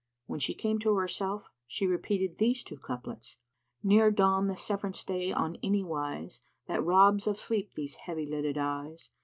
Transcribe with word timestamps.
When 0.25 0.39
she 0.39 0.55
came 0.55 0.79
to 0.79 0.95
herself, 0.95 1.51
she 1.67 1.85
repeated 1.85 2.39
these 2.39 2.63
two 2.63 2.79
couplets, 2.79 3.37
"Ne'er 3.83 4.09
dawn 4.09 4.47
the 4.47 4.55
severance 4.55 5.03
day 5.03 5.31
on 5.31 5.59
any 5.61 5.83
wise 5.83 6.41
* 6.53 6.65
That 6.67 6.83
robs 6.83 7.27
of 7.27 7.37
sleep 7.37 7.75
these 7.75 7.93
heavy 7.97 8.25
lidded 8.25 8.57
eyes. 8.57 9.11